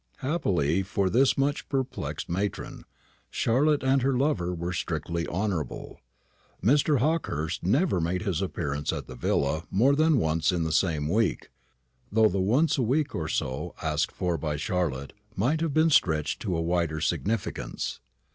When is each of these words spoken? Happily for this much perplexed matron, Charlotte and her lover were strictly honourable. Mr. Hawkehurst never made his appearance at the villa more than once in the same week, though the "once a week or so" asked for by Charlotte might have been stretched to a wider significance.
Happily 0.25 0.81
for 0.81 1.11
this 1.11 1.37
much 1.37 1.69
perplexed 1.69 2.27
matron, 2.27 2.85
Charlotte 3.29 3.83
and 3.83 4.01
her 4.01 4.17
lover 4.17 4.51
were 4.51 4.73
strictly 4.73 5.27
honourable. 5.27 5.99
Mr. 6.63 6.97
Hawkehurst 6.97 7.63
never 7.63 8.01
made 8.01 8.23
his 8.23 8.41
appearance 8.41 8.91
at 8.91 9.05
the 9.05 9.13
villa 9.13 9.65
more 9.69 9.95
than 9.95 10.17
once 10.17 10.51
in 10.51 10.63
the 10.63 10.71
same 10.71 11.07
week, 11.07 11.49
though 12.11 12.29
the 12.29 12.39
"once 12.41 12.79
a 12.79 12.81
week 12.81 13.13
or 13.13 13.27
so" 13.27 13.75
asked 13.83 14.11
for 14.11 14.39
by 14.39 14.55
Charlotte 14.55 15.13
might 15.35 15.61
have 15.61 15.71
been 15.75 15.91
stretched 15.91 16.41
to 16.41 16.57
a 16.57 16.61
wider 16.63 16.99
significance. 16.99 17.99